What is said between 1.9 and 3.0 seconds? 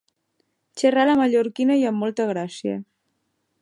amb molta gràcia.